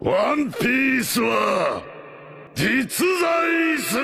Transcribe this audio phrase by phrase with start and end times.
[0.00, 1.82] ワンピースは
[2.54, 4.02] 実在する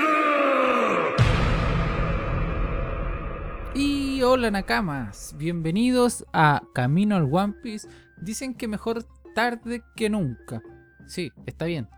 [3.76, 7.88] Y hola Nakamas, bienvenidos a Camino al One Piece.
[8.22, 9.04] Dicen que mejor
[9.34, 10.62] tarde que nunca.
[11.06, 11.88] Sí, está bien.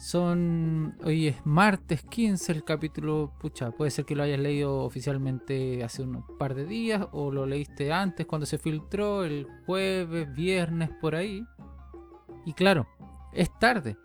[0.00, 0.96] son.
[1.04, 3.34] Hoy es martes 15 el capítulo.
[3.38, 7.44] Pucha, puede ser que lo hayas leído oficialmente hace un par de días o lo
[7.44, 11.44] leíste antes cuando se filtró, el jueves, viernes, por ahí.
[12.46, 12.88] Y claro,
[13.34, 13.98] es tarde.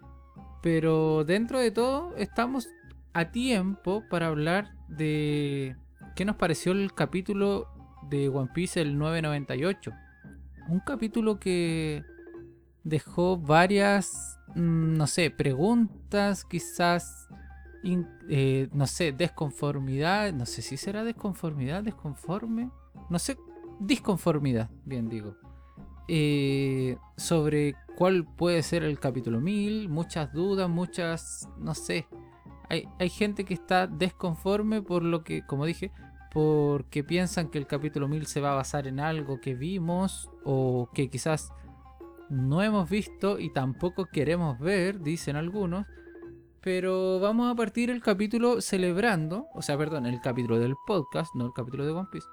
[0.62, 2.68] Pero dentro de todo, estamos
[3.14, 5.78] a tiempo para hablar de
[6.18, 7.70] qué nos pareció el capítulo
[8.10, 9.94] de One Piece el 998.
[10.68, 12.04] Un capítulo que
[12.86, 17.28] dejó varias, mm, no sé, preguntas, quizás,
[18.30, 22.70] eh, no sé, desconformidad, no sé si será desconformidad, desconforme,
[23.10, 23.38] no sé,
[23.80, 25.36] disconformidad, bien digo,
[26.08, 32.08] eh, sobre cuál puede ser el capítulo 1000, muchas dudas, muchas, no sé,
[32.70, 35.92] hay, hay gente que está desconforme por lo que, como dije,
[36.32, 40.90] porque piensan que el capítulo 1000 se va a basar en algo que vimos o
[40.94, 41.52] que quizás
[42.30, 45.86] no hemos visto y tampoco queremos ver, dicen algunos.
[46.62, 51.46] Pero vamos a partir el capítulo celebrando, o sea, perdón, el capítulo del podcast, no
[51.46, 52.28] el capítulo de One Piece.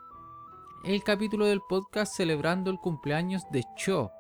[0.85, 4.11] El capítulo del podcast celebrando el cumpleaños de Cho.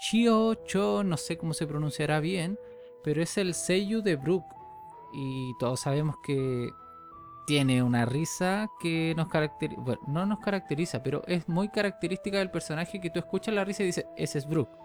[0.00, 2.58] Chio, Cho, no sé cómo se pronunciará bien,
[3.04, 4.44] pero es el Seiyu de Brook.
[5.12, 6.70] Y todos sabemos que
[7.46, 12.50] tiene una risa que nos caracteriza, bueno, no nos caracteriza, pero es muy característica del
[12.50, 14.81] personaje que tú escuchas la risa y dices, ese es Brook.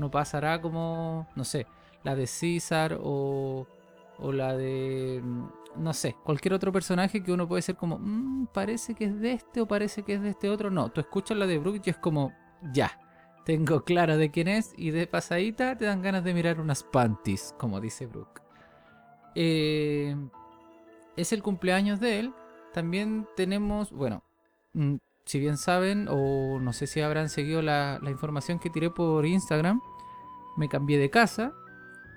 [0.00, 1.66] No pasará como, no sé,
[2.02, 3.66] la de César o,
[4.18, 5.44] o la de, mm,
[5.76, 9.32] no sé, cualquier otro personaje que uno puede ser como, "Mm, parece que es de
[9.32, 10.70] este o parece que es de este otro.
[10.70, 12.32] No, tú escuchas la de Brook y es como,
[12.72, 12.98] ya,
[13.44, 17.54] tengo claro de quién es y de pasadita te dan ganas de mirar unas panties,
[17.58, 18.40] como dice Brook.
[19.34, 20.16] Eh,
[21.16, 22.34] es el cumpleaños de él.
[22.72, 24.22] También tenemos, bueno,
[24.74, 24.96] mm,
[25.30, 29.80] si bien saben, o no sé si habrán seguido la, información que tiré por Instagram,
[30.56, 31.52] me cambié de casa.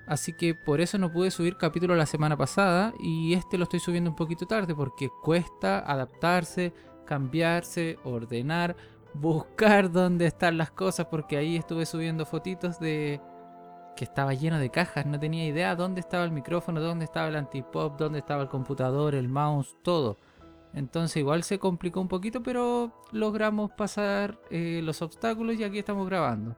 [0.08, 3.78] Así que por eso no pude subir capítulo la semana pasada y este lo estoy
[3.78, 6.74] subiendo un poquito tarde porque cuesta adaptarse,
[7.06, 8.74] cambiarse, ordenar,
[9.14, 13.20] buscar dónde están las cosas porque ahí estuve subiendo fotitos de
[13.96, 17.36] que estaba lleno de cajas, no tenía idea dónde estaba el micrófono, dónde estaba el
[17.36, 20.18] antipop, dónde estaba el computador, el mouse, todo.
[20.74, 26.06] Entonces igual se complicó un poquito, pero logramos pasar eh, los obstáculos y aquí estamos
[26.06, 26.56] grabando.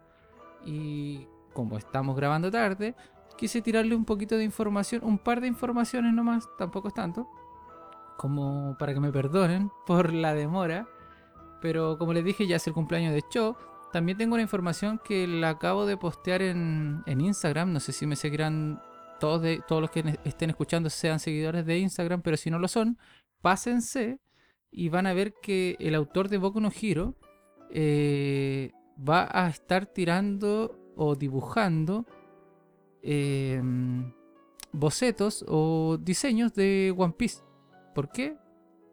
[0.64, 2.94] Y como estamos grabando tarde,
[3.36, 7.28] quise tirarle un poquito de información, un par de informaciones nomás, tampoco es tanto,
[8.16, 10.88] como para que me perdonen por la demora.
[11.60, 13.56] Pero como les dije, ya es el cumpleaños de Cho.
[13.92, 17.72] También tengo una información que la acabo de postear en, en Instagram.
[17.72, 18.80] No sé si me seguirán
[19.18, 22.68] todos, de, todos los que estén escuchando sean seguidores de Instagram, pero si no lo
[22.68, 22.98] son,
[23.46, 24.18] pásense
[24.72, 27.14] y van a ver que el autor de Boku no Hero
[27.70, 32.06] eh, va a estar tirando o dibujando
[33.02, 33.62] eh,
[34.72, 37.44] bocetos o diseños de One Piece.
[37.94, 38.36] ¿Por qué?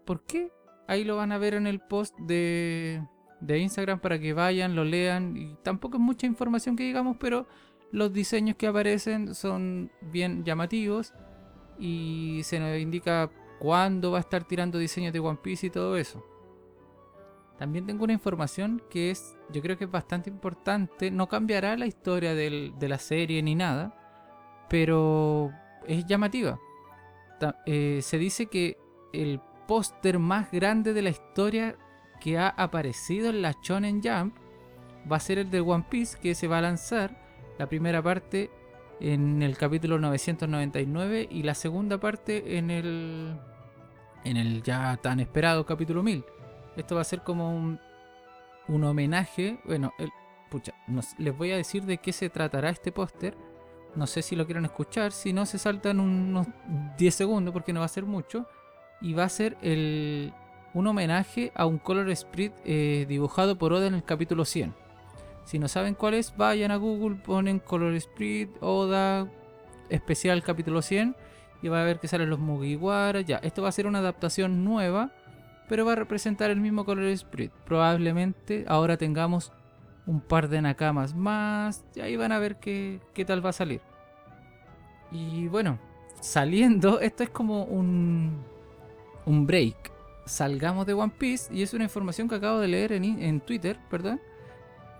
[0.05, 0.51] ¿Por qué?
[0.87, 3.01] Ahí lo van a ver en el post de,
[3.41, 5.35] de Instagram para que vayan, lo lean.
[5.35, 7.47] Y tampoco es mucha información que digamos, pero
[7.91, 11.11] los diseños que aparecen son bien llamativos.
[11.79, 13.31] Y se nos indica
[13.63, 16.21] cuándo va a estar tirando diseños de One Piece y todo eso.
[17.57, 21.09] También tengo una información que es, yo creo que es bastante importante.
[21.09, 25.49] No cambiará la historia de la serie ni nada, pero
[25.87, 26.59] es llamativa.
[27.65, 28.77] Eh, se dice que
[29.13, 31.77] el póster más grande de la historia
[32.19, 34.35] que ha aparecido en la Shonen Jump
[35.09, 37.17] va a ser el de One Piece que se va a lanzar
[37.57, 38.51] la primera parte
[38.99, 43.39] en el capítulo 999 y la segunda parte en el
[44.23, 46.23] en el ya tan esperado capítulo 1000.
[46.75, 47.79] Esto va a ser como un,
[48.67, 50.09] un homenaje, bueno, el,
[50.49, 53.35] pucha, no s- les voy a decir de qué se tratará este póster.
[53.95, 56.47] No sé si lo quieren escuchar, si no se saltan unos
[56.97, 58.47] 10 segundos porque no va a ser mucho
[59.01, 60.33] y va a ser el,
[60.73, 64.73] un homenaje a un color sprite eh, dibujado por Oda en el capítulo 100.
[65.45, 69.27] Si no saben cuál es, vayan a Google, ponen color sprite, Oda,
[69.89, 71.15] especial capítulo 100
[71.63, 73.21] y va a ver que salen los Mugiwara.
[73.21, 75.11] Ya, esto va a ser una adaptación nueva,
[75.69, 77.53] pero va a representar el mismo color sprite.
[77.65, 79.51] Probablemente ahora tengamos
[80.05, 83.53] un par de nakamas más y ahí van a ver qué, qué tal va a
[83.53, 83.79] salir.
[85.09, 85.79] Y bueno,
[86.19, 88.43] saliendo, esto es como un,
[89.25, 89.91] un break.
[90.25, 93.79] Salgamos de One Piece y es una información que acabo de leer en, en Twitter,
[93.89, 94.19] perdón.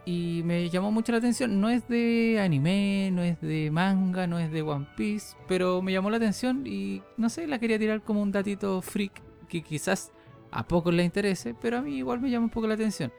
[0.06, 1.62] Y me llamó mucho la atención.
[1.62, 5.92] No es de anime, no es de manga, no es de One Piece, pero me
[5.92, 10.12] llamó la atención y no sé, la quería tirar como un datito freak que quizás
[10.52, 13.12] a pocos le interese, pero a mí igual me llama un poco la atención.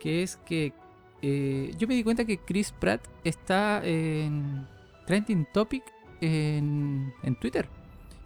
[0.00, 0.72] Que es que
[1.22, 4.66] eh, yo me di cuenta que Chris Pratt está en
[5.06, 5.84] Trending Topic
[6.20, 7.68] en, en Twitter.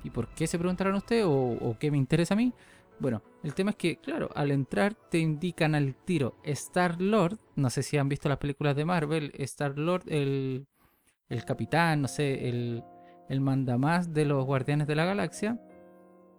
[0.02, 2.52] ¿Y por qué se preguntarán ustedes o, o qué me interesa a mí?
[2.98, 7.38] Bueno, el tema es que, claro, al entrar te indican al tiro Star Lord.
[7.54, 9.32] No sé si han visto las películas de Marvel.
[9.38, 10.66] Star Lord, el,
[11.28, 12.82] el capitán, no sé, el,
[13.28, 15.60] el mandamás de los Guardianes de la Galaxia.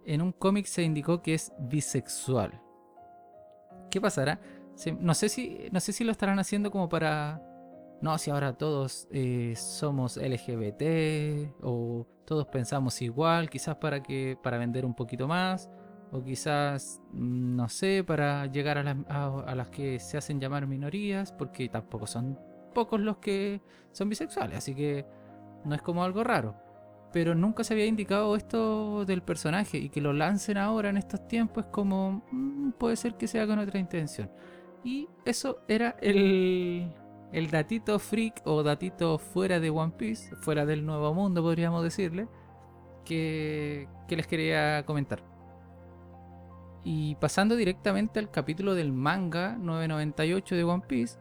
[0.05, 2.61] En un cómic se indicó que es bisexual.
[3.91, 4.39] ¿Qué pasará?
[4.99, 7.41] No, sé si, no sé si lo estarán haciendo como para.
[8.01, 14.59] No, si ahora todos eh, somos LGBT o todos pensamos igual, quizás para que para
[14.59, 15.69] vender un poquito más
[16.11, 20.67] o quizás, mm, no sé, para llegar a las, a- las que se hacen llamar
[20.67, 22.39] minorías, porque tampoco son
[22.73, 23.61] pocos los que
[23.91, 25.05] son bisexuales, así que
[25.65, 26.55] no es como algo raro.
[27.13, 31.27] Pero nunca se había indicado esto del personaje y que lo lancen ahora en estos
[31.27, 34.29] tiempos es como, mm, puede ser que sea con otra intención.
[34.83, 36.93] Y eso era el,
[37.31, 42.27] el datito freak o datito fuera de One Piece, fuera del nuevo mundo podríamos decirle,
[43.05, 45.23] que, que les quería comentar.
[46.83, 51.17] Y pasando directamente al capítulo del manga 998 de One Piece,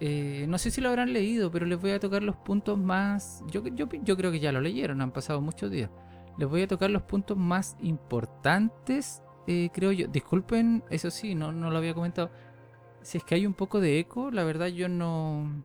[0.00, 3.44] eh, no sé si lo habrán leído, pero les voy a tocar los puntos más...
[3.48, 5.90] Yo, yo, yo creo que ya lo leyeron, han pasado muchos días.
[6.38, 10.08] Les voy a tocar los puntos más importantes, eh, creo yo.
[10.08, 12.30] Disculpen, eso sí, no, no lo había comentado.
[13.02, 15.64] Si es que hay un poco de eco, la verdad yo no...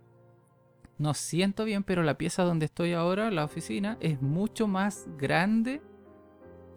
[0.98, 5.82] No siento bien, pero la pieza donde estoy ahora, la oficina, es mucho más grande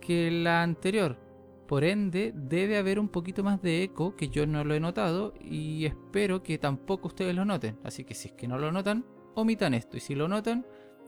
[0.00, 1.16] que la anterior.
[1.68, 5.34] Por ende, debe haber un poquito más de eco que yo no lo he notado
[5.38, 7.78] y espero que tampoco ustedes lo noten.
[7.84, 9.04] Así que si es que no lo notan,
[9.34, 9.98] omitan esto.
[9.98, 10.64] Y si lo notan,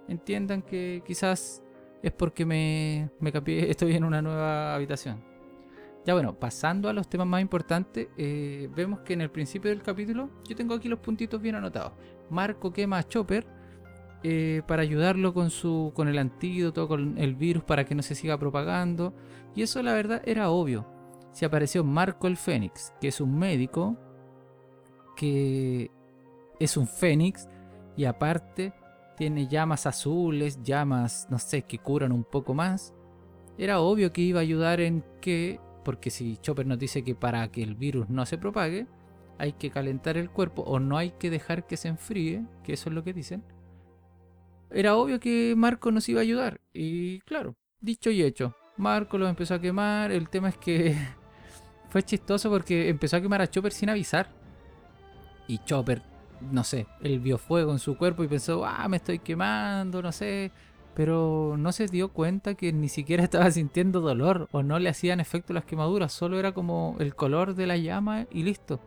[0.07, 1.63] entiendan que quizás
[2.03, 3.33] es porque me, me
[3.71, 5.25] estoy en una nueva habitación.
[6.05, 9.83] Ya bueno, pasando a los temas más importantes, eh, vemos que en el principio del
[9.83, 11.93] capítulo, yo tengo aquí los puntitos bien anotados.
[12.29, 13.47] Marco quema a Chopper
[14.23, 18.15] eh, para ayudarlo con, su, con el antídoto, con el virus para que no se
[18.15, 19.15] siga propagando.
[19.55, 20.87] Y eso la verdad era obvio.
[21.33, 23.97] Si apareció Marco el Fénix, que es un médico,
[25.17, 25.91] que
[26.59, 27.49] es un Fénix,
[27.97, 28.73] y aparte
[29.17, 32.95] tiene llamas azules, llamas, no sé, que curan un poco más.
[33.59, 37.51] Era obvio que iba a ayudar en que, porque si Chopper nos dice que para
[37.51, 38.87] que el virus no se propague,
[39.39, 42.89] hay que calentar el cuerpo o no hay que dejar que se enfríe, que eso
[42.91, 43.43] es lo que dicen.
[44.71, 46.61] Era obvio que Marco nos iba a ayudar.
[46.73, 48.55] Y claro, dicho y hecho.
[48.77, 50.13] Marco lo empezó a quemar.
[50.13, 50.97] El tema es que
[51.91, 54.29] fue chistoso porque empezó a quemar a Chopper sin avisar.
[55.49, 56.03] Y Chopper,
[56.41, 60.13] no sé, él vio fuego en su cuerpo y pensó, ah, me estoy quemando, no
[60.13, 60.53] sé.
[60.95, 65.19] Pero no se dio cuenta que ni siquiera estaba sintiendo dolor o no le hacían
[65.19, 66.13] efecto las quemaduras.
[66.13, 68.81] Solo era como el color de la llama y listo.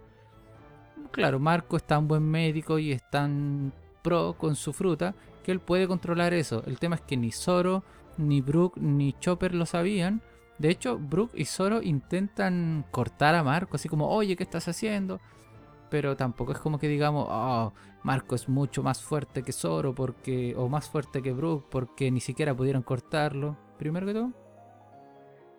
[1.11, 5.59] Claro, Marco es tan buen médico y es tan pro con su fruta que él
[5.59, 6.63] puede controlar eso.
[6.65, 7.83] El tema es que ni Zoro,
[8.17, 10.21] ni Brook, ni Chopper lo sabían.
[10.57, 15.19] De hecho, Brook y Zoro intentan cortar a Marco, así como, oye, ¿qué estás haciendo?
[15.89, 17.73] Pero tampoco es como que digamos, oh,
[18.03, 22.19] Marco es mucho más fuerte que Zoro, porque, o más fuerte que Brook, porque ni
[22.19, 23.57] siquiera pudieron cortarlo.
[23.77, 24.31] Primero que todo,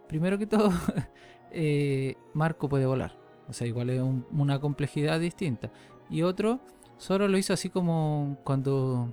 [0.09, 0.71] primero que todo,
[1.51, 3.17] eh, Marco puede volar.
[3.49, 5.71] O sea, igual es un- una complejidad distinta.
[6.11, 6.61] Y otro,
[7.01, 9.13] Zoro lo hizo así como cuando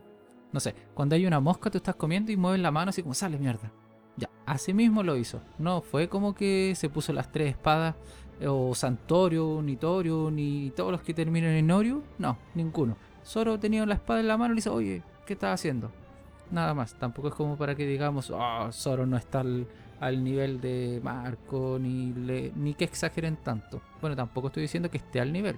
[0.51, 3.13] no sé, cuando hay una mosca tú estás comiendo y mueves la mano así como
[3.13, 3.72] sale mierda.
[4.17, 5.41] Ya, así mismo lo hizo.
[5.58, 7.96] No fue como que se puso las tres espadas,
[8.39, 12.03] eh, o Santorio, ni Torio, ni todos los que terminan en Orio.
[12.17, 12.98] No, ninguno.
[13.24, 15.91] Solo tenía la espada en la mano y le dice, oye, ¿qué estás haciendo?
[16.51, 16.96] Nada más.
[16.96, 19.65] Tampoco es como para que digamos, oh, Zoro no está al,
[20.00, 23.81] al nivel de Marco, ni, le- ni que exageren tanto.
[24.01, 25.58] Bueno, tampoco estoy diciendo que esté al nivel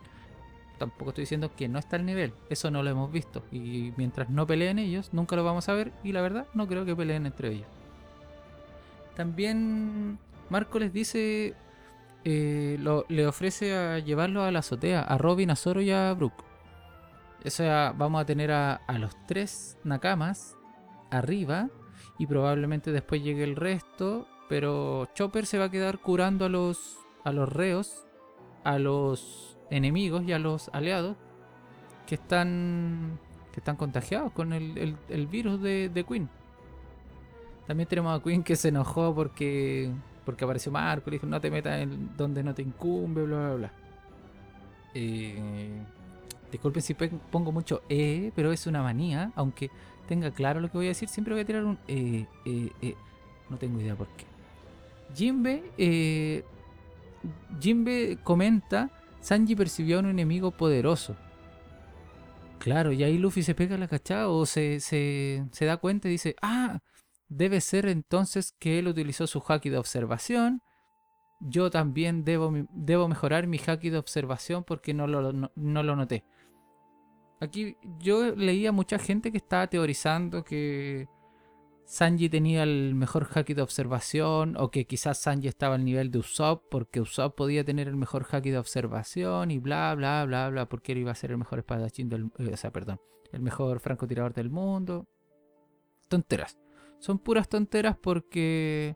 [0.84, 2.34] tampoco estoy diciendo que no está al nivel.
[2.50, 3.44] Eso no lo hemos visto.
[3.52, 5.94] Y mientras no peleen ellos, nunca lo vamos a ver.
[6.04, 7.68] Y la verdad, no creo que peleen entre ellos.
[9.16, 11.54] También Marco les dice,
[12.26, 16.34] eh, le ofrece a llevarlo a la azotea, a Robin, a Zoro y a Brook.
[17.46, 20.58] O sea, vamos a tener a, a los tres Nakamas
[21.12, 21.70] arriba
[22.18, 24.28] y probablemente después llegue el resto.
[24.50, 28.06] Pero Chopper se va a quedar curando a los, a los reos,
[28.64, 31.16] a los enemigos y a los aliados
[32.08, 33.20] que están
[33.54, 36.28] que están contagiados con el, el- virus de, de Queen.
[37.68, 39.90] También tenemos a Queen que se enojó porque
[40.26, 43.56] porque apareció Marco, le dijo no te metas en donde no te incumbe, bla bla
[43.56, 43.74] bla.
[44.94, 45.82] Eh,
[46.52, 49.72] Disculpen si pongo mucho eh, pero es una manía, aunque
[50.08, 52.96] tenga claro lo que voy a decir, siempre voy a tirar un eh, eh, eh.
[53.50, 54.26] No tengo idea por qué.
[55.16, 56.44] Jimbe, eh,
[57.60, 58.90] Jimbe comenta,
[59.24, 61.16] Sanji percibió a un enemigo poderoso.
[62.60, 66.36] Claro, y ahí Luffy se pega la cachada o se, se, da cuenta y dice,
[66.42, 66.80] ah,
[67.30, 70.62] debe ser entonces que él utilizó su haki de observación.
[71.40, 75.96] Yo también debo, debo mejorar mi haki de observación porque no lo, no, no lo
[75.96, 76.26] noté.
[77.40, 81.08] Aquí yo leía mucha gente que estaba teorizando que
[81.86, 86.20] Sanji tenía el mejor haki de observación o que quizás Sanji estaba al nivel de
[86.20, 90.70] Usopp porque Usopp podía tener el mejor haki de observación y bla bla bla bla
[90.70, 93.00] porque él iba a ser el mejor espadachín del eh, o sea, perdón,
[93.32, 95.08] el mejor francotirador del mundo.
[96.08, 96.58] Tonteras.
[97.00, 98.96] Son puras tonteras porque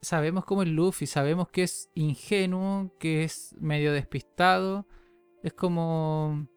[0.00, 4.86] sabemos cómo es Luffy, sabemos que es ingenuo, que es medio despistado.
[5.42, 6.48] Es como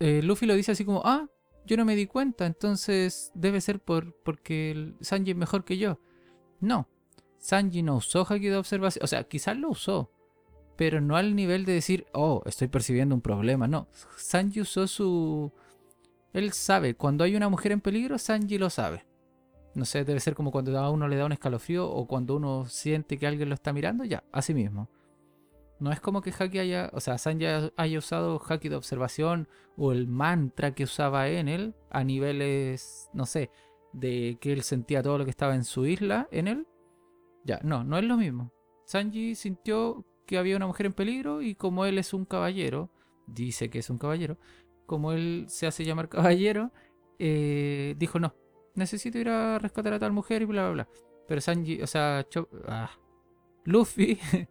[0.00, 1.28] eh, Luffy lo dice así como, ah,
[1.66, 5.78] yo no me di cuenta, entonces debe ser por porque el Sanji es mejor que
[5.78, 6.00] yo.
[6.60, 6.88] No,
[7.38, 10.10] Sanji no usó Haki de observación, o sea, quizás lo usó,
[10.76, 13.66] pero no al nivel de decir, oh, estoy percibiendo un problema.
[13.66, 15.52] No, Sanji usó su...
[16.32, 19.06] Él sabe, cuando hay una mujer en peligro, Sanji lo sabe.
[19.74, 22.66] No sé, debe ser como cuando a uno le da un escalofrío o cuando uno
[22.66, 24.88] siente que alguien lo está mirando, ya, así mismo.
[25.78, 29.92] No es como que Haki haya, o sea, Sanji haya- usado Haki de observación o
[29.92, 33.50] el mantra que usaba en él a niveles, no sé,
[33.92, 36.66] de que él sentía todo lo que estaba en su isla en él.
[37.44, 38.52] Ya, no, no es lo mismo.
[38.86, 42.90] Sanji sintió que había una mujer en peligro y como él es un caballero,
[43.26, 44.38] dice que es un caballero,
[44.86, 46.72] como él se hace llamar caballero,
[47.18, 48.34] eh, dijo no,
[48.74, 50.88] necesito ir a rescatar a tal mujer y bla bla bla.
[51.28, 52.90] Pero Sanji, o sea, Cho- ah,
[53.64, 54.18] Luffy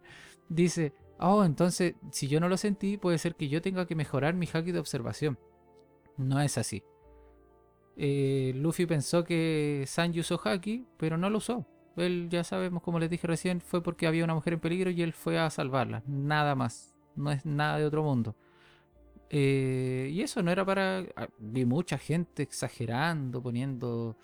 [0.48, 4.34] dice, oh, entonces si yo no lo sentí, puede ser que yo tenga que mejorar
[4.34, 5.38] mi haki de observación.
[6.16, 6.82] No es así.
[7.96, 11.66] Eh, Luffy pensó que Sanji usó haki, pero no lo usó.
[11.96, 15.02] Él, ya sabemos, como les dije recién, fue porque había una mujer en peligro y
[15.02, 16.02] él fue a salvarla.
[16.06, 16.94] Nada más.
[17.14, 18.36] No es nada de otro mundo.
[19.30, 21.04] Eh, y eso no era para...
[21.16, 24.16] ah, Vi mucha gente exagerando, poniendo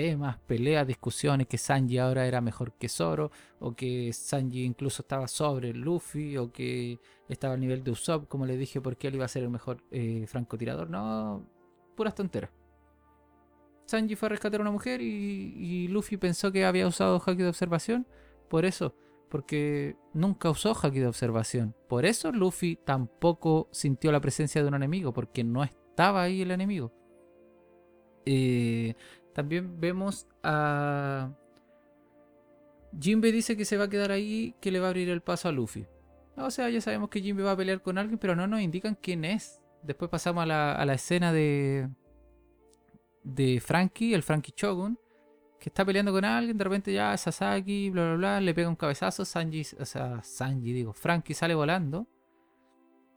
[0.00, 5.28] temas, peleas, discusiones, que Sanji ahora era mejor que Zoro, o que Sanji incluso estaba
[5.28, 9.26] sobre Luffy, o que estaba al nivel de Usopp, como les dije, porque él iba
[9.26, 10.88] a ser el mejor eh, francotirador.
[10.88, 11.46] No,
[11.96, 12.50] puras tonteras.
[13.84, 17.42] Sanji fue a rescatar a una mujer y, y Luffy pensó que había usado haki
[17.42, 18.06] de observación.
[18.48, 18.94] Por eso,
[19.28, 21.74] porque nunca usó haki de observación.
[21.88, 26.52] Por eso Luffy tampoco sintió la presencia de un enemigo, porque no estaba ahí el
[26.52, 26.90] enemigo.
[28.24, 28.94] Eh,
[29.32, 31.30] también vemos a...
[32.98, 35.48] Jinbe dice que se va a quedar ahí, que le va a abrir el paso
[35.48, 35.86] a Luffy.
[36.36, 38.96] O sea, ya sabemos que Jinbe va a pelear con alguien, pero no nos indican
[39.00, 39.60] quién es.
[39.82, 41.88] Después pasamos a la, a la escena de,
[43.22, 44.98] de Frankie, el Frankie Shogun,
[45.58, 48.76] que está peleando con alguien, de repente ya Sasaki, bla bla bla, le pega un
[48.76, 52.06] cabezazo, Sanji, o sea, Sanji digo, Frankie sale volando.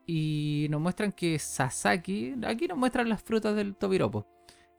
[0.05, 4.27] Y nos muestran que Sasaki, aquí nos muestran las frutas del Tobiropo.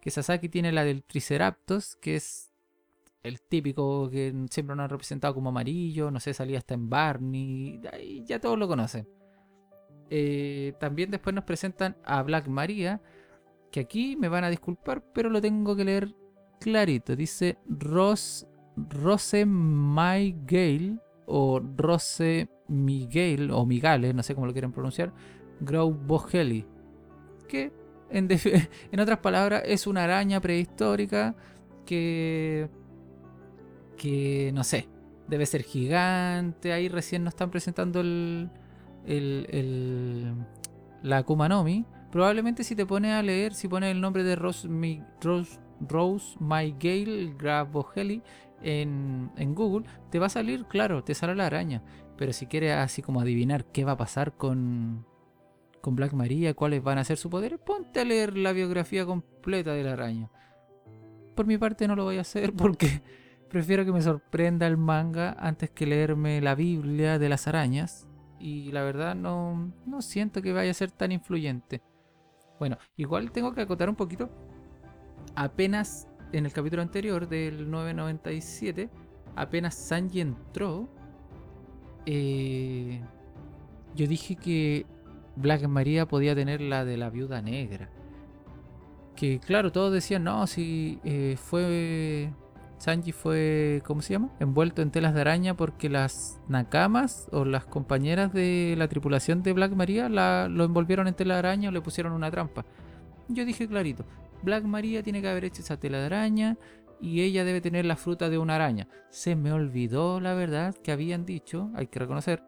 [0.05, 2.53] Que Sasaki tiene la del Triceratops, que es
[3.23, 7.81] el típico que siempre nos han representado como amarillo, no sé, salía hasta en Barney,
[8.27, 9.09] ya todos lo conocen.
[10.11, 13.01] Eh, también después nos presentan a Black Maria,
[13.73, 16.15] que aquí me van a disculpar, pero lo tengo que leer
[16.61, 17.17] clarito.
[17.17, 18.47] Dice Ros,
[18.77, 25.15] Rose Miguel o Rose Miguel o Migales, no sé cómo lo quieren pronunciar,
[25.61, 26.67] Grau Boheli,
[27.49, 27.73] que
[28.93, 31.35] en, otras palabras es una araña prehistórica
[31.85, 32.69] que,
[33.97, 34.89] que no sé,
[35.29, 36.73] debe ser gigante.
[36.73, 38.51] Ahí recién nos están presentando el,
[39.07, 40.35] el, el-
[41.03, 41.85] la Akuma no Mi.
[42.11, 46.37] Probablemente si te pones a leer, si pones el nombre de Rose, Mi- Rose, Rose
[48.63, 51.83] en, en Google, te va a salir, claro, te sale la araña.
[52.17, 55.05] Pero si quieres así como adivinar qué va a pasar con,
[55.85, 59.75] con Black Maria, cuáles van a ser sus poderes, ponte a leer la biografía completa
[59.75, 60.31] de la araña.
[61.35, 63.03] Por mi parte no lo voy a hacer porque
[63.51, 68.09] prefiero que me sorprenda el manga antes que leerme la Biblia de las arañas.
[68.41, 71.83] Y la verdad no, no siento que vaya a ser tan influyente.
[72.59, 74.31] Bueno, igual tengo que acotar un poquito.
[75.35, 78.89] Apenas en el capítulo anterior del 997,
[79.37, 80.89] apenas Sanji entró,
[82.07, 83.03] eh,
[83.95, 84.87] yo dije que
[85.37, 87.89] Black Maria podía tener la de la viuda negra.
[89.17, 92.31] Que claro, todos decían, no, si eh, fue
[92.79, 94.31] Sanji fue, ¿cómo se llama?
[94.41, 99.53] Envuelto en telas de araña porque las nakamas o las compañeras de la tripulación de
[99.53, 102.65] Black Maria la, lo envolvieron en tela de araña o le pusieron una trampa.
[103.29, 104.05] Yo dije clarito,
[104.43, 106.59] Black Maria tiene que haber hecho esa tela de araña
[107.01, 108.89] y ella debe tener la fruta de una araña.
[109.09, 112.43] Se me olvidó, la verdad, que habían dicho, hay que reconocer,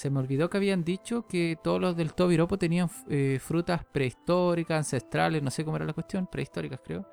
[0.00, 4.78] se me olvidó que habían dicho que todos los del Tobiropo tenían eh, frutas prehistóricas,
[4.78, 7.06] ancestrales, no sé cómo era la cuestión, prehistóricas creo.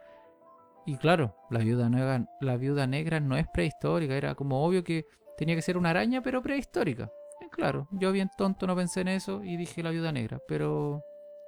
[0.85, 5.05] Y claro, la viuda, negra, la viuda negra no es prehistórica, era como obvio que
[5.37, 7.11] tenía que ser una araña, pero prehistórica.
[7.41, 11.03] Eh, claro, yo bien tonto no pensé en eso y dije la viuda negra, pero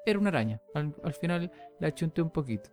[0.05, 0.61] era una araña.
[0.75, 2.69] Al, al final la achunté un poquito.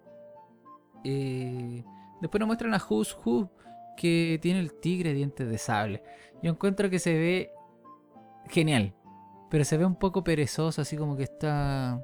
[1.04, 1.84] Eh,
[2.20, 3.48] después nos muestran a Who's Who,
[3.96, 6.02] que tiene el tigre dientes de sable.
[6.42, 7.52] Yo encuentro que se ve
[8.48, 8.94] genial,
[9.50, 12.02] pero se ve un poco perezoso, así como que está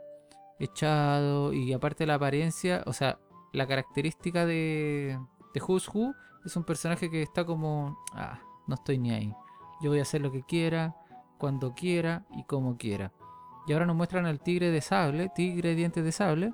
[0.58, 3.18] echado y aparte la apariencia, o sea,
[3.52, 5.18] la característica de,
[5.54, 9.34] de Who's Who es un personaje que está como, ah, no estoy ni ahí.
[9.80, 10.96] Yo voy a hacer lo que quiera,
[11.38, 13.12] cuando quiera y como quiera.
[13.66, 16.52] Y ahora nos muestran al tigre de sable, tigre dientes de sable,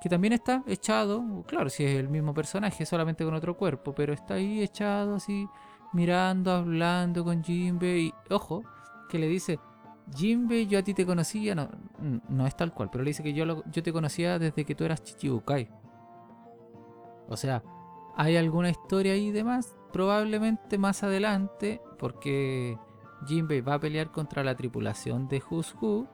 [0.00, 4.12] que también está echado, claro, si es el mismo personaje, solamente con otro cuerpo, pero
[4.12, 5.48] está ahí echado así,
[5.92, 8.62] mirando, hablando con Jimbe y, ojo,
[9.06, 9.58] que le dice,
[10.14, 11.68] Jimbe, yo a ti te conocía, no,
[12.28, 14.74] no es tal cual, pero le dice que yo, lo, yo te conocía desde que
[14.74, 15.68] tú eras Chichibukai.
[17.28, 17.62] O sea,
[18.16, 22.78] hay alguna historia ahí de más, probablemente más adelante, porque
[23.26, 26.06] Jinbei va a pelear contra la tripulación de Who.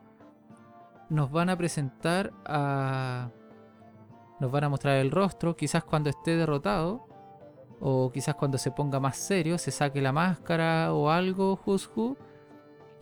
[1.11, 3.31] Nos van a presentar a.
[4.41, 7.07] Nos van a mostrar el rostro, quizás cuando esté derrotado,
[7.79, 12.17] o quizás cuando se ponga más serio, se saque la máscara o algo, Who,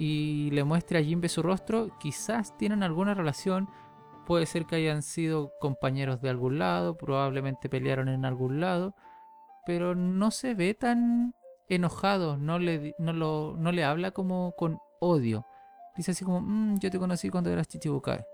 [0.00, 1.96] y le muestre a Jinbei su rostro.
[2.00, 3.68] Quizás tienen alguna relación
[4.30, 8.94] Puede ser que hayan sido compañeros de algún lado, probablemente pelearon en algún lado,
[9.66, 11.34] pero no se ve tan
[11.68, 15.46] enojado, no le, no lo, no le habla como con odio.
[15.96, 18.24] Dice así como, mmm, yo te conocí cuando eras Chichibukai.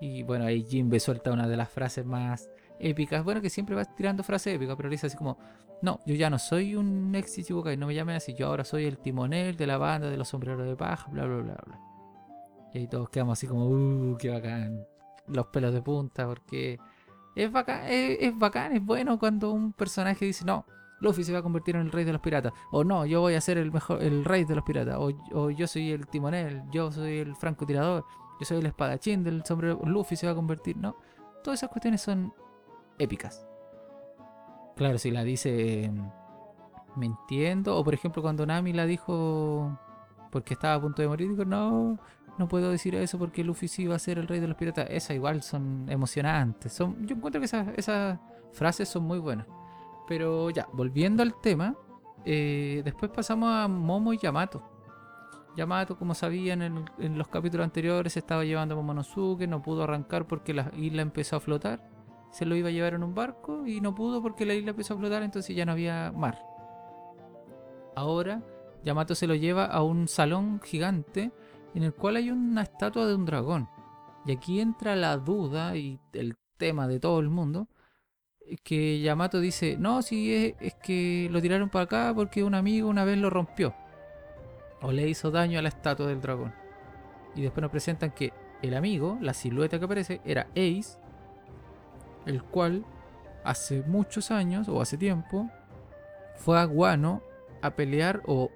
[0.00, 3.24] Y bueno, ahí Jinbe suelta una de las frases más épicas.
[3.24, 5.38] Bueno, que siempre va tirando frases épicas, pero dice así como,
[5.82, 8.84] no, yo ya no soy un ex Chichibukai, no me llamen así, yo ahora soy
[8.86, 11.80] el timonel de la banda de los sombreros de paja, bla, bla, bla, bla.
[12.72, 14.86] Y ahí todos quedamos así como, uh, qué bacán.
[15.28, 16.78] Los pelos de punta, porque
[17.34, 20.64] es bacán, es, bacán, es bueno cuando un personaje dice, no,
[21.00, 23.34] Luffy se va a convertir en el rey de los piratas, o no, yo voy
[23.34, 26.90] a ser el mejor, el rey de los piratas, o, yo soy el timonel, yo
[26.90, 28.04] soy el francotirador,
[28.40, 30.96] yo soy el espadachín del sombrero, Luffy se va a convertir, no,
[31.42, 32.32] todas esas cuestiones son
[32.98, 33.46] épicas.
[34.76, 35.90] Claro, si la dice
[36.96, 39.78] mintiendo, o por ejemplo cuando Nami la dijo
[40.30, 41.98] porque estaba a punto de morir, digo, no,
[42.38, 44.86] no puedo decir eso porque Luffy sí va a ser el rey de los piratas.
[44.90, 46.72] Esas igual son emocionantes.
[46.72, 48.18] Son, yo encuentro que esas,
[48.52, 49.46] frases son muy buenas.
[50.06, 51.74] Pero ya, volviendo al tema,
[52.24, 54.62] eh, después pasamos a Momo y Yamato.
[55.56, 60.52] Yamato, como sabían en, los capítulos anteriores, estaba llevando a Momonosuke, no pudo arrancar porque
[60.52, 61.95] la isla empezó a flotar.
[62.36, 64.92] Se lo iba a llevar en un barco y no pudo porque la isla empezó
[64.92, 66.38] a flotar, entonces ya no había mar.
[67.94, 68.42] Ahora,
[68.84, 71.32] Yamato se lo lleva a un salón gigante
[71.74, 73.70] en el cual hay una estatua de un dragón.
[74.26, 77.68] Y aquí entra la duda y el tema de todo el mundo,
[78.62, 83.06] que Yamato dice, no, si es, que lo tiraron para acá porque un amigo una
[83.06, 83.74] vez lo rompió.
[84.82, 86.52] O le hizo daño a la estatua del dragón.
[87.34, 90.98] Y después nos presentan que el amigo, la silueta que aparece, era Ace,
[92.26, 92.84] el cual
[93.44, 95.48] hace muchos años o hace tiempo
[96.34, 97.22] fue a Guano
[97.62, 98.50] a pelear o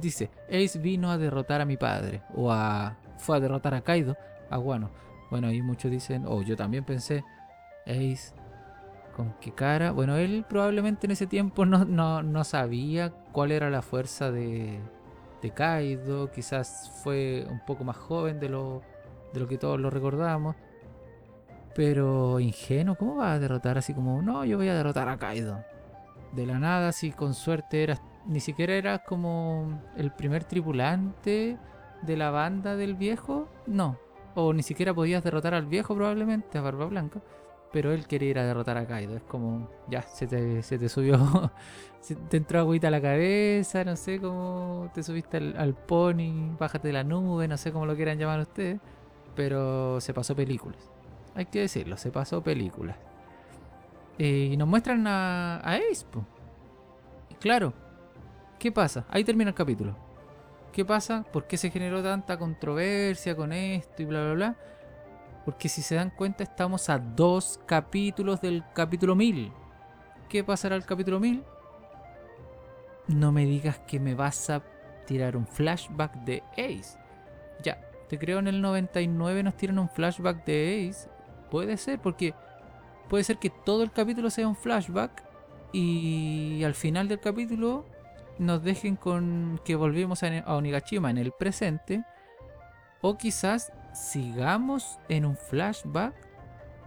[0.00, 4.16] dice, Ace vino a derrotar a mi padre, o a, fue a derrotar a Kaido,
[4.50, 4.90] a Guano.
[5.30, 7.24] Bueno, ahí muchos dicen, o yo también pensé,
[7.86, 8.34] Ace,
[9.14, 9.90] ¿con qué cara?
[9.90, 14.78] Bueno, él probablemente en ese tiempo no, no, sabía cuál era la fuerza de,
[15.42, 18.82] de Kaido, quizás fue un poco más joven de lo,
[19.32, 20.56] de lo que todos lo recordamos.
[21.76, 25.62] Pero ingenuo, ¿cómo va a derrotar así como, no, yo voy a derrotar a Kaido?
[26.32, 31.58] De la nada, si con suerte eras ni siquiera era como el primer tripulante
[32.02, 33.98] de la banda del viejo, no.
[34.34, 37.20] O ni siquiera podías derrotar al viejo probablemente, a Barba Blanca.
[37.72, 39.16] Pero él quería ir a derrotar a Kaido.
[39.16, 41.18] Es como, ya, se te, se te subió,
[42.00, 46.88] se te entró agüita a la cabeza, no sé cómo te subiste al, pony, bájate
[46.88, 48.80] de la nube, no sé cómo lo quieran llamar ustedes.
[49.34, 50.95] Pero se pasó películas.
[51.36, 52.96] Hay que decirlo, se pasó películas.
[54.18, 56.04] Eh, y nos muestran a, Ace,
[57.38, 57.72] claro,
[58.58, 59.04] ¿Qué pasa?
[59.10, 59.94] Ahí termina el capítulo.
[60.72, 61.24] ¿Qué pasa?
[61.30, 64.56] ¿Por qué se generó tanta controversia con esto y bla, bla, bla?
[65.44, 69.52] Porque si se dan cuenta estamos a dos capítulos del capítulo 1000.
[70.28, 71.44] ¿Qué pasará el capítulo 1000?
[73.08, 74.62] no me digas que me vas a
[75.06, 76.98] tirar un flashback de Ace.
[77.62, 81.08] Ya, te creo en el 99 nos tiran un flashback de Ace.
[81.50, 82.34] Puede ser, porque
[83.08, 85.22] puede ser que todo el capítulo sea un flashback
[85.72, 87.84] y al final del capítulo
[88.38, 92.04] nos dejen con que volvemos a, Onigashima en el presente.
[93.00, 96.14] O quizás sigamos en un flashback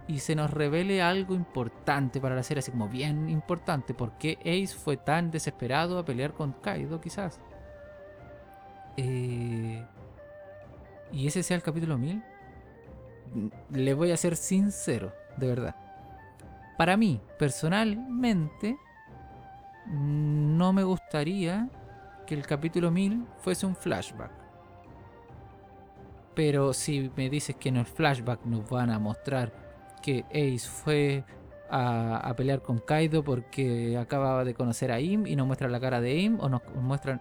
[0.06, 3.94] y se nos revele algo importante para la serie, así como bien importante.
[3.94, 7.40] ¿Por qué Ace fue tan desesperado a pelear con Kaido, quizás?
[8.96, 9.84] Eh,
[11.12, 12.22] ¿Y ese sea el capítulo 1000?
[13.70, 15.76] Le voy a ser sincero, de verdad.
[16.76, 18.76] Para mí, personalmente,
[19.86, 21.68] no me gustaría
[22.26, 24.30] que el capítulo 1000 fuese un flashback.
[26.34, 29.52] Pero si me dices que en el flashback nos van a mostrar
[30.00, 31.24] que Ace fue
[31.68, 35.80] a, a, pelear con Kaido porque acababa de conocer a Im y nos muestran la
[35.80, 37.20] cara de Im o nos muestran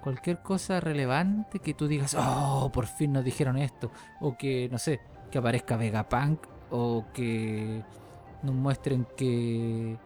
[0.00, 4.78] cualquier cosa relevante que tú digas, oh, por fin nos dijeron esto, o que, no
[4.78, 7.82] sé, que aparezca Vegapunk, o que
[8.42, 9.96] nos muestren que,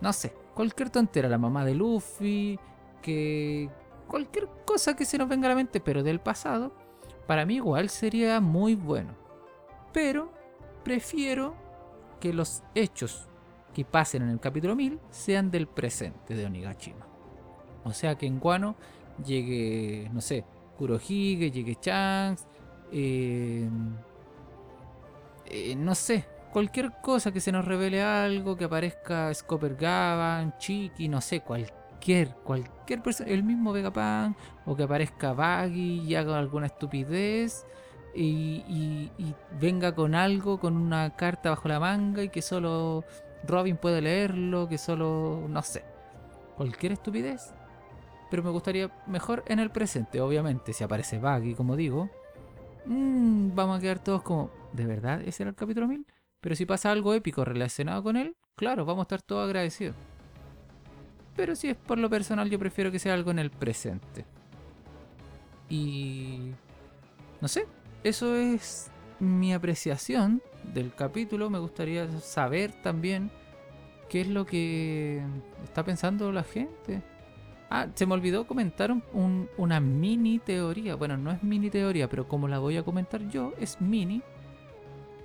[0.00, 2.58] no sé, cualquier tontera, la mamá de Luffy,
[3.00, 3.68] que
[4.06, 6.72] cualquier cosa que se nos venga a la mente, pero del pasado,
[7.26, 9.14] para mí igual sería muy bueno.
[9.92, 10.30] Pero
[10.84, 11.54] prefiero
[12.18, 13.28] que los hechos
[13.72, 17.06] que pasen en el capítulo 1000 sean del presente de Onigashima.
[17.84, 18.76] O sea que en Guano
[19.24, 20.44] llegue, no sé,
[20.76, 22.46] Kurohige, llegue Shanks,
[22.92, 23.68] eh,
[25.50, 31.08] eh, no sé, cualquier cosa que se nos revele algo, que aparezca Scopper Gavan, Chiki,
[31.08, 34.36] no sé, cualquier, cualquier persona, el mismo Vegapunk,
[34.66, 37.66] o que aparezca Baggy y haga alguna estupidez.
[38.12, 43.04] Y, y, y, venga con algo, con una carta bajo la manga y que solo
[43.46, 45.84] Robin puede leerlo, que solo, no sé,
[46.56, 47.54] cualquier estupidez.
[48.30, 52.10] Pero me gustaría mejor en el presente, obviamente, si aparece Baggy, como digo.
[52.86, 56.06] Mmm, vamos a quedar todos como, ¿de verdad ese era el capítulo 1000?
[56.40, 59.94] Pero si pasa algo épico relacionado con él, claro, vamos a estar todos agradecidos.
[61.36, 64.24] Pero si es por lo personal, yo prefiero que sea algo en el presente.
[65.68, 66.52] Y...
[67.40, 67.66] No sé,
[68.04, 70.42] eso es mi apreciación
[70.74, 71.48] del capítulo.
[71.48, 73.30] Me gustaría saber también
[74.10, 75.22] qué es lo que
[75.64, 77.02] está pensando la gente.
[77.70, 80.96] Ah, se me olvidó comentar un, un, una mini teoría.
[80.96, 84.22] Bueno, no es mini teoría, pero como la voy a comentar yo, es mini.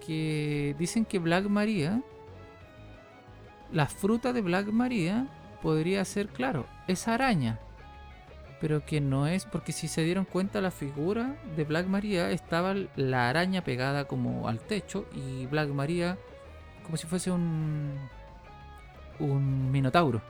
[0.05, 2.01] Que dicen que Black Maria,
[3.71, 5.27] la fruta de Black Maria
[5.63, 7.59] podría ser, claro, esa araña
[8.59, 12.73] pero que no es, porque si se dieron cuenta la figura de Black Maria estaba
[12.95, 16.17] la araña pegada como al techo y Black Maria
[16.83, 17.93] como si fuese un
[19.19, 20.21] un minotauro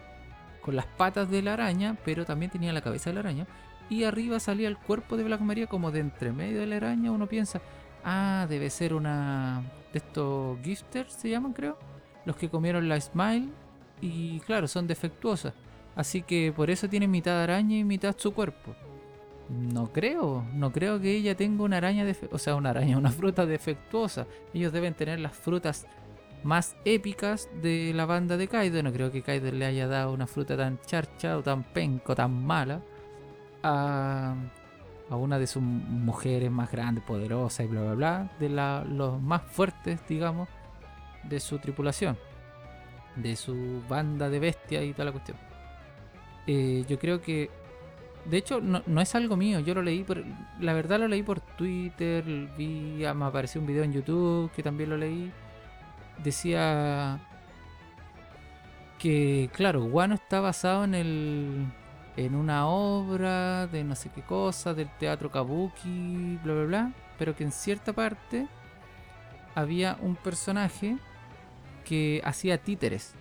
[0.65, 3.45] con las patas de la araña, pero también tenía la cabeza de la araña
[3.87, 7.11] y arriba salía el cuerpo de Black Maria como de entre medio de la araña,
[7.11, 7.61] uno piensa,
[8.03, 9.61] ah, debe ser una
[9.93, 11.77] de estos gifters se llaman, creo,
[12.25, 13.49] los que comieron la Smile
[14.01, 15.53] y claro, son defectuosas.
[15.95, 18.73] Así que por eso tiene mitad araña y mitad su cuerpo.
[19.47, 23.45] No creo, no creo que ella tenga una araña, o sea, una araña, una fruta
[23.45, 24.25] defectuosa.
[24.51, 25.85] Ellos deben tener las frutas
[26.43, 28.81] más épicas de la banda de Kaido.
[28.83, 32.45] No creo que Kaido le haya dado una fruta tan charcha o tan penco, tan
[32.45, 32.81] mala
[33.63, 34.35] a,
[35.09, 39.99] una de sus mujeres más grandes, poderosas y bla bla bla, de los más fuertes,
[40.07, 40.49] digamos,
[41.23, 42.17] de su tripulación,
[43.15, 45.37] de su banda de bestias y toda la cuestión.
[46.47, 47.49] Eh, yo creo que
[48.25, 50.23] de hecho no, no, es algo mío yo lo leí por
[50.59, 52.23] la verdad lo leí por twitter
[52.57, 55.31] vi me apareció un video en youtube que también lo leí
[56.23, 57.19] decía
[58.99, 61.65] que claro Guano está basado en el
[62.17, 67.35] en una obra de no sé qué cosa del teatro kabuki bla bla bla pero
[67.35, 68.47] que en cierta parte
[69.53, 70.97] había un personaje
[71.83, 73.13] que hacía títeres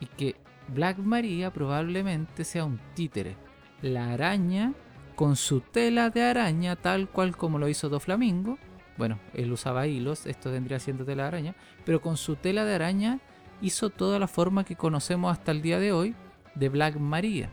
[0.00, 0.36] y que
[0.68, 3.36] Black Maria probablemente sea un títere.
[3.82, 4.72] La araña
[5.14, 8.58] con su tela de araña, tal cual como lo hizo Doflamingo.
[8.96, 11.54] Bueno, él usaba hilos, esto vendría siendo tela de araña,
[11.84, 13.20] pero con su tela de araña
[13.60, 16.14] hizo toda la forma que conocemos hasta el día de hoy
[16.54, 17.50] de Black Maria.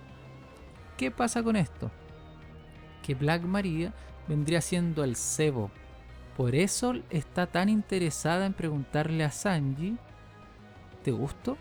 [0.98, 1.92] ¿Qué pasa con esto?
[3.02, 3.94] Que Black Maria
[4.28, 5.72] vendría siendo el cebo.
[6.38, 9.98] Por eso está tan interesada en preguntarle a Sanji,
[11.04, 11.58] ¿te gustó?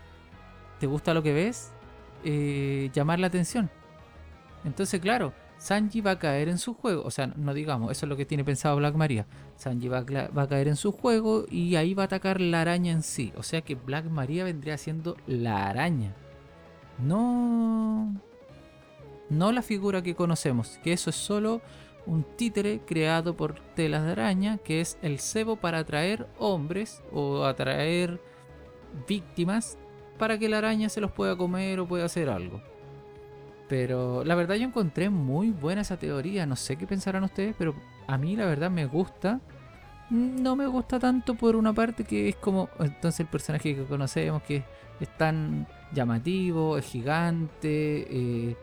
[0.83, 1.71] te gusta lo que ves,
[2.25, 3.69] eh, llamar la atención.
[4.65, 7.03] Entonces, claro, Sanji va a caer en su juego.
[7.05, 9.25] O sea, no digamos, eso es lo que tiene pensado Black Maria.
[9.55, 13.01] Sanji va a, caer en su juego y ahí va a atacar la araña en
[13.01, 13.31] sí.
[13.37, 16.13] O sea que Black Maria vendría siendo la araña.
[16.99, 18.13] No.
[19.29, 21.61] No la figura que conocemos, que eso es solo
[22.05, 27.45] un títere creado por telas de araña, que es el cebo para atraer hombres o
[27.45, 28.19] atraer
[29.07, 29.77] víctimas
[30.19, 32.61] para que la araña se los pueda comer o pueda hacer algo.
[33.73, 37.73] Pero la verdad yo encontré muy buena esa teoría, no sé qué pensarán ustedes, pero
[38.05, 39.39] a mí la verdad me gusta.
[40.11, 44.43] No me gusta tanto por una parte que es como entonces el personaje que conocemos
[44.43, 44.63] que
[44.99, 48.55] es tan llamativo, es gigante, eh,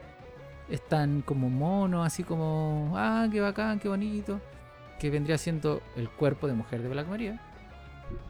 [0.69, 4.41] es tan como mono, así como, ah, qué bacán, qué bonito,
[5.01, 7.41] que vendría siendo el cuerpo de mujer de Black Maria.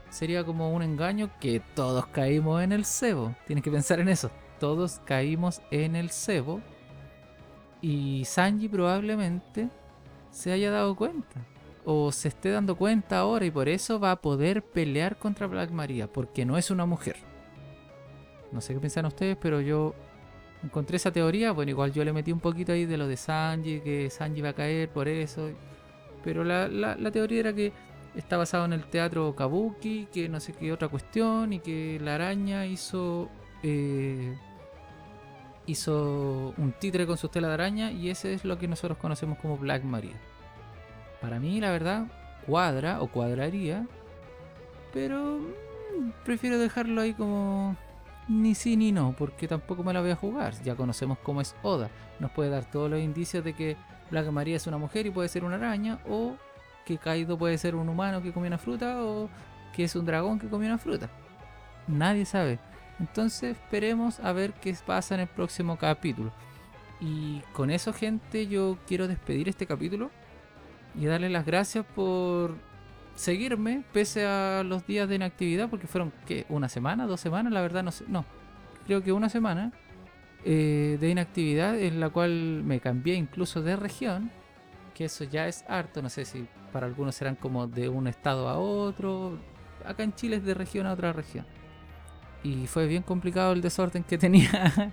[0.08, 3.34] Sería como un engaño que todos caímos en el cebo.
[3.46, 4.30] Tienes que pensar en eso.
[4.60, 6.60] Todos caímos en el cebo.
[7.82, 9.68] Y Sanji probablemente
[10.30, 11.40] se haya dado cuenta.
[11.84, 15.70] O se esté dando cuenta ahora y por eso va a poder pelear contra Black
[15.70, 16.06] Maria.
[16.12, 17.16] Porque no es una mujer.
[18.52, 19.94] No sé qué piensan ustedes, pero yo
[20.62, 21.52] encontré esa teoría.
[21.52, 24.50] Bueno, igual yo le metí un poquito ahí de lo de Sanji, que Sanji va
[24.50, 25.50] a caer por eso.
[26.22, 27.72] Pero la, la- la teoría era que
[28.14, 32.16] está basado en el teatro Kabuki, que no sé qué otra cuestión, y que la
[32.16, 33.30] araña hizo.
[33.62, 34.36] eh,
[35.70, 39.38] hizo un títere con su tela de araña, y ese es lo que nosotros conocemos
[39.38, 40.16] como Black Maria.
[41.20, 42.06] Para mí, la verdad,
[42.46, 43.86] cuadra o cuadraría,
[44.92, 47.76] pero mm, prefiero dejarlo ahí como
[48.28, 50.54] ni sí ni no, porque tampoco me la voy a jugar.
[50.62, 51.90] Ya conocemos cómo es Oda.
[52.20, 53.76] Nos puede dar todos los indicios de que
[54.10, 56.36] Black Maria es una mujer y puede ser una araña, o
[56.84, 59.28] que Kaido puede ser un humano que comió una fruta, o
[59.74, 61.10] que es un dragón que comió una fruta.
[61.86, 62.58] Nadie sabe.
[63.00, 66.30] Entonces esperemos a ver qué pasa en el próximo capítulo.
[67.00, 70.10] Y con eso, gente, yo quiero despedir este capítulo
[70.94, 72.54] y darle las gracias por
[73.14, 76.44] seguirme pese a los días de inactividad, porque fueron, ¿qué?
[76.50, 77.06] ¿Una semana?
[77.06, 77.52] ¿Dos semanas?
[77.52, 78.04] La verdad no sé.
[78.06, 78.24] No,
[78.86, 79.72] creo que una semana
[80.44, 84.30] eh, de inactividad en la cual me cambié incluso de región,
[84.94, 88.48] que eso ya es harto, no sé si para algunos serán como de un estado
[88.48, 89.38] a otro,
[89.86, 91.46] acá en Chile es de región a otra región.
[92.42, 94.92] Y fue bien complicado el desorden que tenía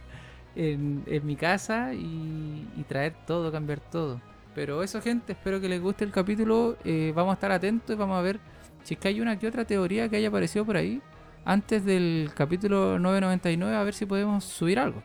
[0.55, 4.21] en, en mi casa y, traer todo, cambiar todo.
[4.55, 6.77] Pero eso, gente, espero que les guste el capítulo.
[6.83, 8.39] eh, vamos a estar atentos y vamos a ver
[8.83, 11.01] si es que hay una que otra teoría que haya aparecido por ahí
[11.45, 15.01] antes del capítulo 999, a ver si podemos subir algo.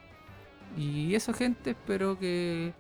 [0.76, 2.72] Y eso, gente, espero que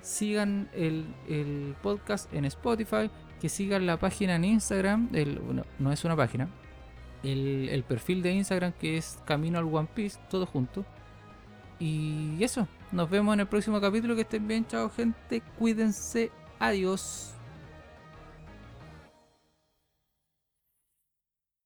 [0.00, 5.10] sigan el, el podcast en Spotify, que sigan la página en Instagram.
[5.12, 6.48] El, no, no es una página,
[7.26, 10.84] el, perfil de Instagram que es Camino al One Piece, todo junto.
[11.78, 14.14] Y eso, nos vemos en el próximo capítulo.
[14.14, 17.35] Que estén bien, chao gente, cuídense, adiós.